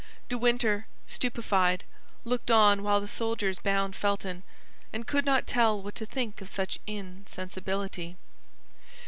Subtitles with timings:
[0.29, 1.83] De Winter, stupefied,
[2.25, 4.41] looked on while the soldiers bound Felton,
[4.91, 8.15] and could not tell what to think of such insensibility.